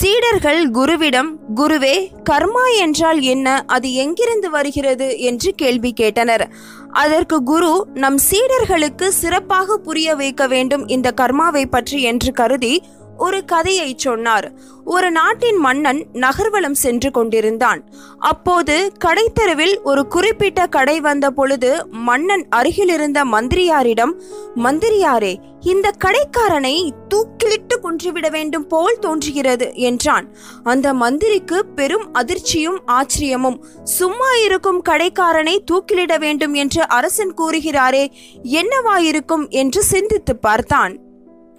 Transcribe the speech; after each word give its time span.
சீடர்கள் 0.00 0.70
குருவிடம் 0.70 1.30
குருவே 1.54 2.08
கர்மா 2.30 2.64
என்றால் 2.78 3.20
என்ன? 3.20 3.64
அது 3.66 3.94
எங்கிருந்து 3.94 4.50
வருகிறது? 4.50 5.18
என்று 5.18 5.52
கேள்வி 5.54 5.92
கேட்டனர். 6.00 6.44
அதற்கு 6.92 7.42
குரு 7.42 7.86
நம் 7.94 8.18
சீடர்களுக்கு 8.30 9.08
சிறப்பாக 9.08 9.76
புரிய 9.76 10.14
வைக்க 10.14 10.46
வேண்டும் 10.46 10.86
இந்த 10.88 11.12
கர்மாவை 11.20 11.64
பற்றி 11.66 12.02
என்று 12.02 12.32
கருதி 12.32 12.82
ஒரு 13.16 13.44
கதையை 13.44 13.94
சொன்னார். 13.96 14.52
ஒரு 14.84 15.10
நாட்டின் 15.10 15.56
மன்னன் 15.56 16.06
நகர்வலம் 16.12 16.74
சென்று 16.74 17.10
கொண்டிருந்தான். 17.10 17.80
அப்போது 18.18 18.92
கடைத்தெருவில் 19.04 19.82
ஒரு 19.82 20.06
குறிப்பிட்ட 20.06 20.66
கடை 20.66 21.00
வந்த 21.00 21.30
பொழுது 21.30 21.86
மன்னன் 21.90 22.46
அருகிலிருந்த 22.48 23.24
மந்திரியாரிடம் 23.24 24.14
மந்திரியாரே 24.56 25.34
இந்த 25.60 25.90
கடைக்காரனை 26.04 26.90
தூக்கிலிட்டு 27.08 27.69
கொன்றுவிட 27.80 28.28
வேண்டும் 28.28 28.66
போல் 28.66 28.98
தோன்றுகிறது 28.98 29.74
என்றான். 29.74 30.36
அந்த 30.62 30.94
மந்திரிக்கு 30.94 31.66
பெரும் 31.66 32.14
அதிர்ச்சியும் 32.14 32.78
ஆச்சரியமும். 32.86 33.58
சும்மா 33.84 34.32
இருக்கும் 34.44 34.82
கடைக்காரனை 34.88 35.58
தூக்கிலிட 35.64 36.18
வேண்டும் 36.18 36.54
என்று 36.54 36.88
அரசன் 36.88 37.34
கூறுகிறாரே 37.34 38.06
என்னவாயிருக்கும் 38.42 39.48
என்று 39.48 39.82
சிந்தித்து 39.82 40.36
பார்த்தான். 40.36 41.08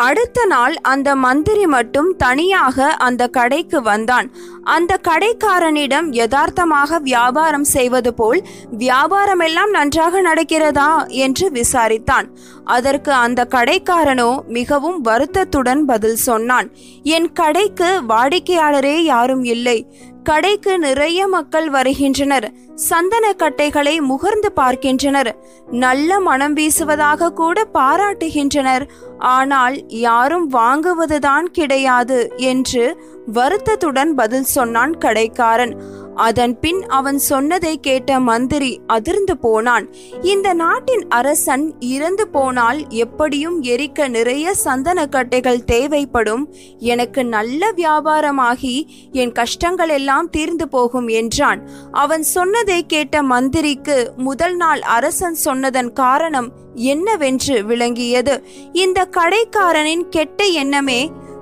அடுத்த 0.00 0.44
நாள் 0.44 0.74
அந்த 0.74 1.16
மந்திரி 1.16 1.66
மட்டும் 1.66 2.16
தனியாக 2.16 2.86
அந்த 2.90 3.28
கடைக்கு 3.28 3.82
வந்தான். 3.82 4.28
அந்த 4.62 4.98
கடைக்காரனிடம் 5.08 6.08
யதார்த்தமாக 6.10 6.98
வியாபாரம் 6.98 7.64
செய்வது 7.64 8.14
போல் 8.14 8.40
வியாபாரம் 8.70 9.38
எல்லாம் 9.38 9.70
நன்றாக 9.70 10.22
நடக்கிறதா? 10.22 11.08
என்று 11.08 11.50
விசாரித்தான். 11.50 12.26
அதற்கு 12.64 13.12
அந்த 13.12 13.46
கடைக்காரனோ 13.50 14.30
மிகவும் 14.46 15.00
வருத்தத்துடன் 15.00 15.84
பதில் 15.84 16.16
சொன்னான். 16.16 16.70
என் 17.02 17.32
கடைக்கு 17.32 18.00
வாடிக்கையாளரே 18.08 18.96
யாரும் 18.96 19.44
இல்லை. 19.44 19.78
கடைக்கு 20.22 20.78
நிறைய 20.78 21.26
மக்கள் 21.26 21.70
வருகின்றனர். 21.70 22.52
சந்தன 22.74 23.32
கட்டைகளை 23.32 24.00
முகர்ந்து 24.00 24.46
பார்க்கின்றனர். 24.54 25.36
நல்ல 25.70 26.20
மனம் 26.20 26.54
வீசுவதாக 26.54 27.30
கூட 27.30 27.66
பாராட்டுகின்றனர். 27.74 28.88
ஆனால் 29.18 29.88
யாரும் 29.88 30.52
வாங்குவதுதான் 30.52 31.46
கிடையாது 31.52 32.32
என்று 32.36 33.02
வருத்தத்துடன் 33.26 34.14
பதில் 34.14 34.42
சொன்னான் 34.42 34.98
கடைக்காரன். 34.98 35.82
அதன் 36.20 36.54
பின் 36.58 36.80
அவன் 36.86 37.18
சொன்னதை 37.18 37.72
கேட்ட 37.80 38.20
மந்திரி 38.20 38.70
அதிர்ந்து 38.86 39.34
போனான். 39.36 39.86
இந்த 40.22 40.48
நாட்டின் 40.52 41.04
அரசன் 41.08 41.64
இறந்து 41.80 42.24
போனால் 42.28 42.80
எப்படியும் 42.88 43.58
எரிக்க 43.62 44.08
நிறைய 44.08 44.54
சந்தன 44.54 45.06
கட்டைகள் 45.06 45.64
தேவைப்படும். 45.64 46.44
எனக்கு 46.78 47.24
நல்ல 47.24 47.72
வியாபாரமாகி 47.76 48.74
என் 49.12 49.32
கஷ்டங்கள் 49.32 49.88
எல்லாம் 49.88 50.30
தீர்ந்து 50.30 50.68
போகும் 50.68 51.08
என்றான். 51.20 51.62
அவன் 51.92 52.22
சொன்னதை 52.36 52.80
கேட்ட 52.86 53.22
மந்திரிக்கு 53.22 53.98
முதல் 54.16 54.56
நாள் 54.56 54.80
அரசன் 54.80 55.38
சொன்னதன் 55.44 55.92
காரணம் 55.92 56.50
என்னவென்று 56.74 57.56
விளங்கியது. 57.64 58.34
இந்த 58.72 59.08
கடைக்காரனின் 59.16 60.06
கெட்ட 60.08 60.44
எண்ணமே 60.62 61.00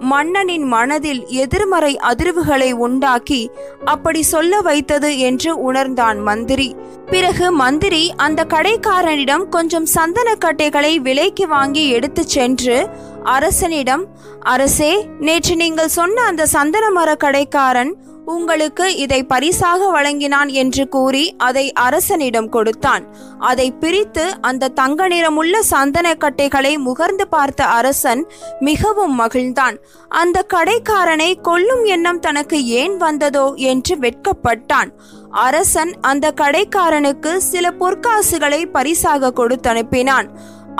மன்னனின் 0.00 0.62
மனதில் 0.62 1.26
எதிர்மறை 1.26 1.96
அதிர்வுகளை 1.96 2.72
உண்டாக்கி 2.72 3.50
அப்படி 3.84 4.22
சொல்ல 4.22 4.60
வைத்தது 4.60 5.18
என்று 5.18 5.58
உணர்ந்தான் 5.58 6.20
மந்திரி. 6.20 6.74
பிறகு 7.06 7.52
மந்திரி 7.52 8.12
அந்த 8.16 8.44
கடைக்காரனிடம் 8.44 9.48
கொஞ்சம் 9.48 9.86
சந்தனக்கட்டைகளை 9.94 10.96
விலைக்கு 10.96 11.48
வாங்கி 11.48 11.88
எடுத்து 11.88 12.24
சென்று 12.24 12.88
அரசனிடம் 13.22 14.06
அரசே 14.40 15.08
நேற்று 15.20 15.56
நீங்கள் 15.56 15.88
சொன்ன 15.88 16.22
அந்த 16.22 16.46
சந்தன 16.46 16.90
மர 16.90 17.14
கடைக்காரன் 17.14 17.96
உங்களுக்கு 18.32 18.86
இதை 18.96 19.18
பரிசாக 19.22 19.86
வழங்கினான் 19.90 20.50
என்று 20.62 20.84
கூறி 20.88 21.22
அதை 21.38 21.64
அரசனிடம் 21.72 22.48
கொடுத்தான். 22.48 23.04
அதை 23.50 23.66
பிரித்து 23.82 24.24
அந்த 24.40 24.70
தங்க 24.80 25.08
நிறமுள்ள 25.08 25.62
சந்தன 25.62 26.14
கட்டைகளை 26.14 26.72
முகர்ந்து 26.78 27.26
பார்த்த 27.30 27.64
அரசன் 27.78 28.22
மிகவும் 28.60 29.14
மகிழ்ந்தான். 29.20 29.78
அந்த 30.08 30.44
கடைக்காரனை 30.54 31.30
கொல்லும் 31.40 31.84
எண்ணம் 31.84 32.20
தனக்கு 32.20 32.60
ஏன் 32.82 32.96
வந்ததோ 32.96 33.46
என்று 33.54 33.96
வெட்கப்பட்டான். 33.96 34.92
அரசன் 35.30 35.92
அந்த 36.00 36.32
கடைக்காரனுக்கு 36.40 37.34
சில 37.50 37.66
பொற்காசுகளை 37.80 38.62
பரிசாக 38.72 39.32
கொடுத்தனுப்பினான். 39.36 40.28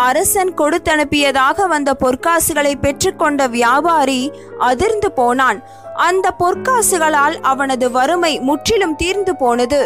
அரசன் 0.09 0.53
கொடுத்தனுப்பியதாக 0.55 1.67
வந்த 1.69 1.91
பொற்காசுகளை 2.01 2.73
பெற்றுக்கொண்ட 2.81 3.49
வியாபாரி 3.49 4.23
அதிர்ந்து 4.59 5.09
போனான். 5.13 5.59
அந்த 6.09 6.35
பொற்காசுகளால் 6.39 7.37
அவனது 7.43 7.91
வறுமை 7.91 8.33
முற்றிலும் 8.41 8.97
தீர்ந்து 8.97 9.37
போனது. 9.37 9.81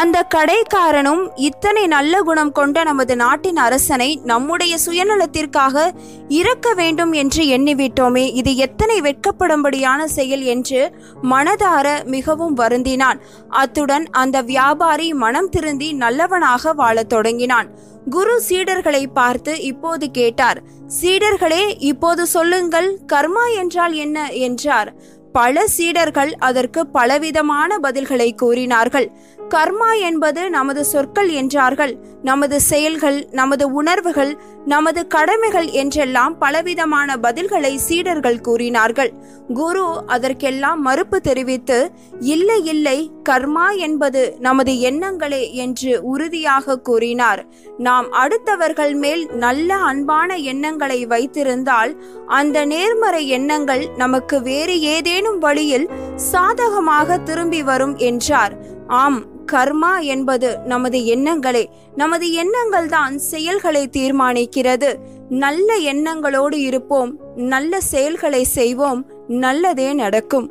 அந்த 0.00 0.18
கடைக்காரனும் 0.34 1.28
இத்தனை 1.34 1.86
நல்ல 1.86 2.22
குணம் 2.22 2.52
கொண்ட 2.52 2.82
நமது 2.82 3.16
நாட்டின் 3.16 3.56
அரசனை 3.56 4.20
நம்முடைய 4.24 4.76
சுயநலத்திற்காக 4.86 5.84
இறக்க 6.28 6.72
வேண்டும் 6.74 7.12
என்று 7.12 7.42
எண்ணிவிட்டோமே 7.44 8.24
இது 8.32 8.56
எத்தனை 8.56 9.00
வெட்கப்படும்படியான 9.00 10.04
செயல் 10.04 10.42
என்று 10.42 10.80
மனதார 11.22 12.04
மிகவும் 12.04 12.56
வருந்தினான். 12.56 13.20
அத்துடன் 13.48 14.06
அந்த 14.10 14.40
வியாபாரி 14.42 15.14
மனம் 15.14 15.48
திருந்தி 15.48 15.92
நல்லவனாக 15.92 16.72
வாழத் 16.72 17.08
தொடங்கினான். 17.08 17.70
குரு 18.10 18.42
சீடர்களை 18.48 19.04
பார்த்து 19.14 19.60
இப்போது 19.62 20.10
கேட்டார் 20.10 20.60
சீடர்களே 21.00 21.74
இப்போது 21.78 22.26
சொல்லுங்கள் 22.26 22.98
கர்மா 23.12 23.44
என்றால் 23.56 23.92
என்ன? 23.92 24.30
என்றார். 24.30 24.92
பல 25.32 25.66
சீடர்கள் 25.66 26.32
அதற்கு 26.38 26.86
பலவிதமான 26.86 27.78
பதில்களை 27.82 28.34
கூறினார்கள். 28.36 29.06
கர்மா 29.48 29.98
என்பது 30.00 30.50
நமது 30.50 30.84
சொற்கள் 30.84 31.28
என்றார்கள். 31.28 31.98
நமது 32.22 32.60
செயல்கள் 32.60 33.28
நமது 33.30 33.72
உணர்வுகள் 33.72 34.38
நமது 34.66 35.00
கடமைகள் 35.06 35.66
என்றெல்லாம் 35.70 36.34
பலவிதமான 36.38 37.16
பதில்களை 37.16 37.72
சீடர்கள் 37.86 38.40
கூறினார்கள். 38.40 39.10
குரு 39.54 39.84
அதற்கெல்லாம் 40.06 40.80
மறுப்பு 40.80 41.18
தெரிவித்து 41.20 41.78
இல்லை 42.20 42.58
இல்லை 42.64 42.96
கர்மா 43.28 43.66
என்பது 43.78 44.22
நமது 44.38 44.72
எண்ணங்களே 44.90 45.42
என்று 45.64 45.92
உறுதியாக 46.02 46.78
கூறினார். 46.78 47.42
நாம் 47.78 48.08
அடுத்தவர்கள் 48.12 48.94
மேல் 48.94 49.24
நல்ல 49.36 49.76
அன்பான 49.90 50.36
எண்ணங்களை 50.52 51.06
வைத்திருந்தால் 51.06 51.92
அந்த 52.26 52.64
நேர்மறை 52.64 53.22
எண்ணங்கள் 53.28 53.84
நமக்கு 53.96 54.42
வேறு 54.42 54.80
ஏதேனும் 54.80 55.38
வழியில் 55.38 55.90
சாதகமாக 56.32 57.18
திரும்பி 57.18 57.62
வரும் 57.62 57.96
என்றார். 58.10 58.56
ஆம் 58.86 59.20
கர்மா 59.52 60.00
என்பது 60.00 60.58
நமது 60.58 60.98
எண்ணங்களே. 60.98 61.66
நமது 61.94 62.32
எண்ணங்கள் 62.32 62.88
தான் 62.88 63.18
செயல்களை 63.18 63.88
தீர்மானிக்கிறது. 63.92 64.94
நல்ல 65.28 65.78
எண்ணங்களோடு 65.78 66.54
இருப்போம். 66.54 67.18
நல்ல 67.36 67.80
செயல்களை 67.80 68.44
செய்வோம். 68.44 69.06
நல்லதே 69.28 69.92
நடக்கும். 69.92 70.50